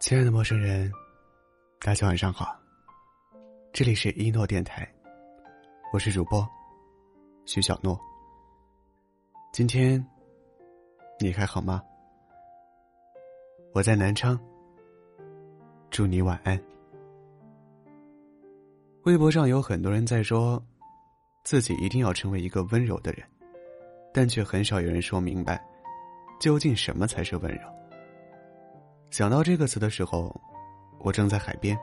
[0.00, 0.90] 亲爱的陌生人，
[1.78, 2.58] 大家晚上好。
[3.70, 4.90] 这里是一诺电台，
[5.92, 6.48] 我是主播
[7.44, 8.00] 徐小诺。
[9.52, 10.02] 今天
[11.18, 11.82] 你还好吗？
[13.74, 14.40] 我在南昌，
[15.90, 16.58] 祝你晚安。
[19.02, 20.60] 微博上有很多人在说，
[21.44, 23.22] 自己一定要成为一个温柔的人，
[24.14, 25.62] 但却很少有人说明白，
[26.40, 27.79] 究竟什么才是温柔。
[29.10, 30.32] 想到这个词的时候，
[31.00, 31.76] 我正在海边，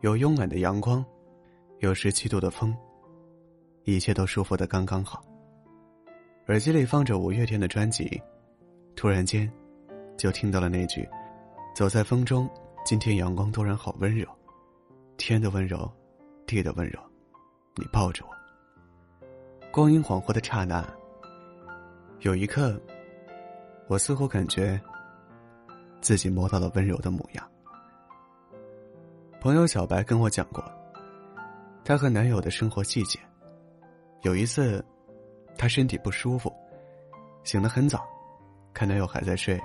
[0.00, 1.04] 有慵懒的阳光，
[1.78, 2.76] 有十七度的风，
[3.84, 5.24] 一切都舒服的刚刚好。
[6.48, 8.20] 耳机里放着五月天的专辑，
[8.96, 9.48] 突然间，
[10.16, 11.08] 就听到了那句
[11.72, 12.50] ：“走在风中，
[12.84, 14.26] 今天阳光突然好温柔，
[15.18, 15.88] 天的温柔，
[16.46, 16.98] 地的温柔，
[17.76, 19.26] 你抱着我。”
[19.70, 20.84] 光阴恍惚的刹那，
[22.22, 22.76] 有一刻，
[23.86, 24.80] 我似乎感觉。
[26.00, 27.50] 自己摸到了温柔的模样。
[29.40, 30.64] 朋友小白跟我讲过，
[31.84, 33.18] 她和男友的生活细节。
[34.22, 34.84] 有一次，
[35.56, 36.52] 她身体不舒服，
[37.44, 38.04] 醒得很早，
[38.74, 39.60] 看男友还在睡，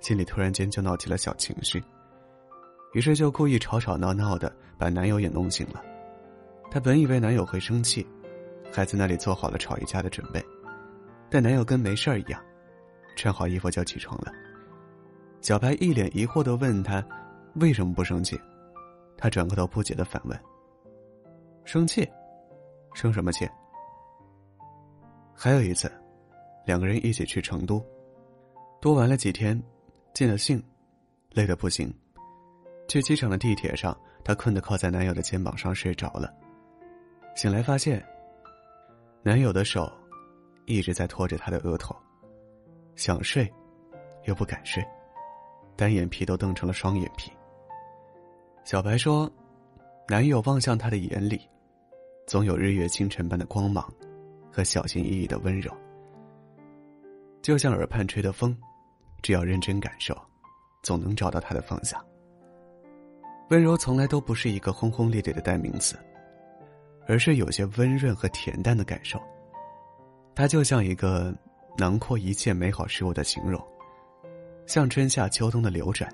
[0.00, 1.82] 心里突然间就闹起了小情绪，
[2.92, 5.82] 于是就故意吵吵闹闹的把男友也弄醒了。
[6.70, 8.06] 她本以为男友会生气，
[8.72, 10.40] 还在那里做好了吵一架的准备，
[11.28, 12.40] 但男友跟没事儿一样，
[13.16, 14.32] 穿好衣服就起床了。
[15.42, 17.04] 小白一脸疑惑的问他
[17.60, 18.40] ：“为什么不生气？”
[19.18, 20.40] 他转过头不解的反问
[21.66, 22.08] ：“生气？
[22.94, 23.48] 生什么气？”
[25.34, 25.90] 还有一次，
[26.64, 27.84] 两个人一起去成都，
[28.80, 29.60] 多玩了几天，
[30.14, 30.62] 尽了兴，
[31.32, 31.92] 累得不行。
[32.86, 36.32] 去机场的地铁上，她困得靠在男友的肩膀上睡着了。
[37.34, 38.00] 醒来发现，
[39.24, 39.90] 男友的手
[40.66, 41.96] 一直在拖着她的额头，
[42.94, 43.52] 想睡，
[44.26, 44.86] 又不敢睡。
[45.76, 47.30] 单眼皮都瞪成了双眼皮。
[48.64, 49.30] 小白说
[50.08, 51.40] ：“男友望向她的眼里，
[52.26, 53.92] 总有日月星辰般的光芒，
[54.52, 55.72] 和小心翼翼的温柔。
[57.40, 58.56] 就像耳畔吹的风，
[59.20, 60.16] 只要认真感受，
[60.82, 62.00] 总能找到它的方向。
[63.50, 65.98] 温柔从来都不是一个轰轰烈烈的代名词，
[67.08, 69.20] 而是有些温润和恬淡的感受。
[70.34, 71.34] 它就像一个
[71.76, 73.60] 囊括一切美好事物的形容。”
[74.66, 76.10] 像春夏秋冬的流转，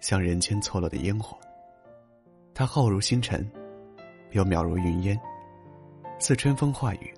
[0.00, 1.38] 像人间错落的烟火。
[2.52, 3.48] 它浩如星辰，
[4.32, 5.18] 又渺如云烟，
[6.18, 7.14] 似春风化雨，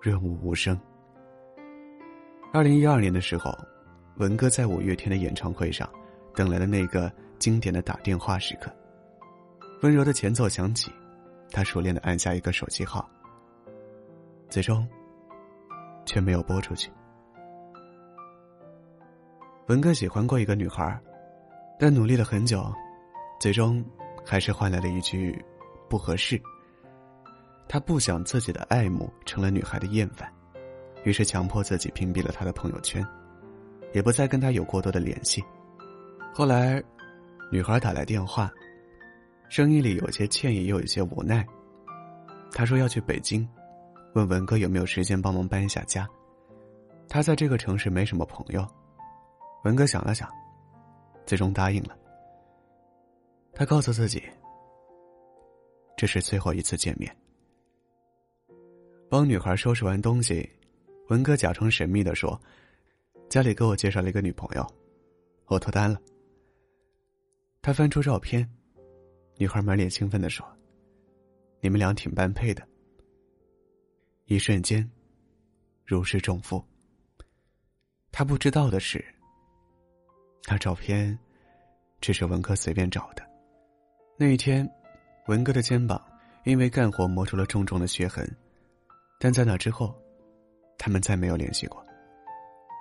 [0.00, 0.78] 润物无声。
[2.52, 3.56] 二零一二年的时候，
[4.16, 5.88] 文哥在五月天的演唱会上，
[6.34, 8.70] 等来了那个经典的打电话时刻。
[9.82, 10.90] 温柔的前奏响起，
[11.50, 13.08] 他熟练的按下一个手机号，
[14.48, 14.86] 最终
[16.04, 16.90] 却没有拨出去。
[19.70, 21.00] 文哥喜欢过一个女孩，
[21.78, 22.74] 但努力了很久，
[23.38, 23.84] 最终
[24.26, 25.40] 还是换来了一句
[25.88, 26.42] “不合适”。
[27.70, 30.28] 他不想自己的爱慕成了女孩的厌烦，
[31.04, 33.06] 于是强迫自己屏蔽了他的朋友圈，
[33.92, 35.40] 也不再跟他有过多的联系。
[36.34, 36.82] 后来，
[37.52, 38.50] 女孩打来电话，
[39.48, 41.46] 声音里有些歉意，又有些无奈。
[42.50, 43.48] 她说要去北京，
[44.14, 46.08] 问文哥有没有时间帮忙搬一下家。
[47.08, 48.66] 他在这个城市没什么朋友。
[49.62, 50.30] 文哥想了想，
[51.26, 51.96] 最终答应了。
[53.52, 54.22] 他告诉自己，
[55.96, 57.14] 这是最后一次见面。
[59.10, 60.48] 帮女孩收拾完东西，
[61.08, 62.40] 文哥假装神秘的说
[63.28, 64.66] ：“家里给我介绍了一个女朋友，
[65.46, 66.00] 我脱单了。”
[67.60, 68.48] 他翻出照片，
[69.36, 70.46] 女孩满脸兴奋的说
[71.60, 72.66] ：“你们俩挺般配的。”
[74.24, 74.90] 一瞬间，
[75.84, 76.64] 如释重负。
[78.10, 79.04] 他不知道的是。
[80.48, 81.18] 那照片，
[82.00, 83.22] 只是文哥随便找的。
[84.16, 84.68] 那一天，
[85.26, 86.02] 文哥的肩膀
[86.44, 88.28] 因为干活磨出了重重的血痕，
[89.18, 89.94] 但在那之后，
[90.78, 91.84] 他们再没有联系过。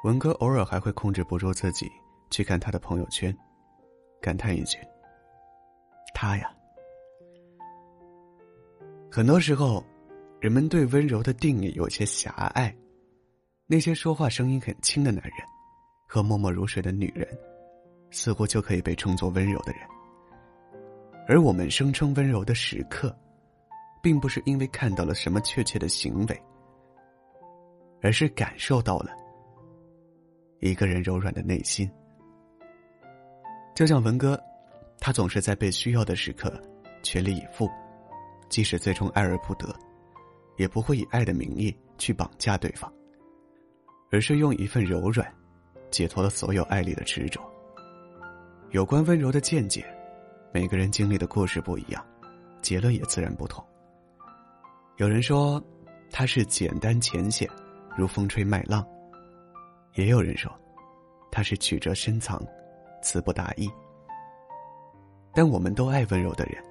[0.04, 1.86] 文哥偶尔还会控制不住自己
[2.30, 3.36] 去看他的朋友圈，
[4.22, 4.78] 感叹一句
[6.16, 6.50] ：“他呀。”
[9.12, 9.84] 很多时候，
[10.40, 12.74] 人们对温柔的定义有些狭隘，
[13.68, 15.34] 那些说话声音很轻的男人，
[16.08, 17.28] 和默默如水的女人。
[18.12, 19.82] 似乎就可以被称作温柔的人，
[21.28, 23.16] 而我们声称温柔的时刻，
[24.02, 26.44] 并不是因为看到了什么确切的行为，
[28.02, 29.12] 而是感受到了
[30.60, 31.90] 一个人柔软的内心。
[33.76, 34.42] 就像文哥，
[35.00, 36.52] 他总是在被需要的时刻
[37.02, 37.70] 全力以赴，
[38.50, 39.74] 即使最终爱而不得，
[40.58, 42.92] 也不会以爱的名义去绑架对方，
[44.12, 45.26] 而是用一份柔软，
[45.92, 47.49] 解脱了所有爱里的执着。
[48.72, 49.84] 有关温柔的见解，
[50.54, 52.06] 每个人经历的故事不一样，
[52.62, 53.66] 结论也自然不同。
[54.98, 55.60] 有人说，
[56.12, 57.50] 它是简单浅显，
[57.98, 58.84] 如风吹麦浪；
[59.96, 60.52] 也有人说，
[61.32, 62.40] 它是曲折深藏，
[63.02, 63.68] 词不达意。
[65.34, 66.64] 但我们都爱温柔的人，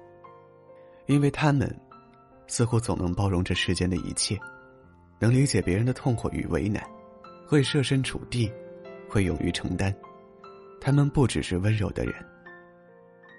[1.07, 1.69] 因为他们
[2.47, 4.39] 似乎总能包容这世间的一切，
[5.19, 6.81] 能理解别人的痛苦与为难，
[7.45, 8.49] 会设身处地，
[9.09, 9.93] 会勇于承担。
[10.81, 12.13] 他们不只是温柔的人，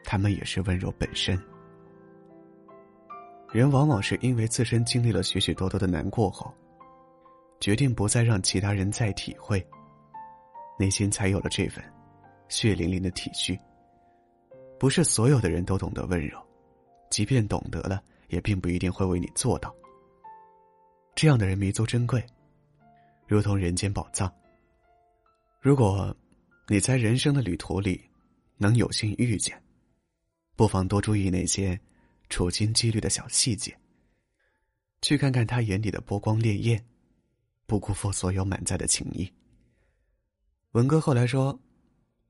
[0.04, 1.40] 他们也是温柔本身。
[3.50, 6.52] 人往往是因为自身经历了许许多多的难过后，
[7.58, 9.66] 决定不再让其他人再体会，
[10.78, 11.82] 内心才有了这份
[12.48, 13.58] 血淋淋的体恤。
[14.78, 16.38] 不是所有的人都懂得温柔，
[17.10, 19.74] 即便懂得了，也并不一定会为你做到。
[21.14, 22.24] 这样的人弥足珍贵，
[23.26, 24.30] 如同人间宝藏。
[25.60, 26.14] 如果。
[26.70, 28.00] 你在人生的旅途里，
[28.56, 29.60] 能有幸遇见，
[30.54, 31.76] 不妨多注意那些
[32.28, 33.76] 处心积虑的小细节。
[35.02, 36.80] 去看看他眼底的波光潋滟，
[37.66, 39.28] 不辜负所有满载的情谊。
[40.70, 41.58] 文哥后来说，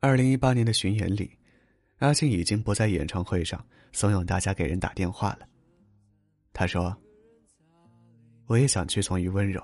[0.01, 1.31] 二零一八年的巡演里，
[1.99, 5.47] 阿信已经不在演唱会上怂恿大家给人打电话了。
[6.55, 6.97] 他说
[8.49, 9.63] ：“我也想屈从于温柔，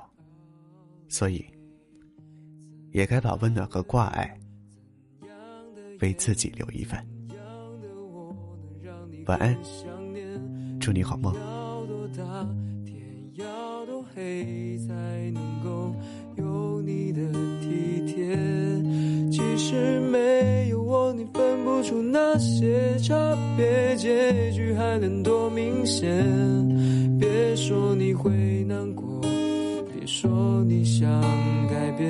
[1.08, 1.42] 所以
[2.92, 4.38] 也该把温暖和挂碍。”
[6.00, 6.98] 为自己留一份。
[9.26, 9.56] 晚安，
[10.78, 11.34] 祝你好梦。
[12.84, 12.94] 天
[13.34, 14.94] 要多黑才
[15.32, 15.94] 能够
[16.36, 17.20] 有你的
[17.60, 18.36] 体贴？
[19.30, 23.14] 即使没有我，你分不出那些差
[23.56, 26.08] 别，结局还能多明显？
[27.18, 28.30] 别说你会
[28.64, 29.20] 难过，
[29.92, 31.10] 别说你想
[31.68, 32.06] 改变。